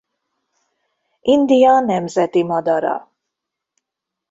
India 1.33 1.73
nemzeti 1.89 2.41
madara. 2.53 2.95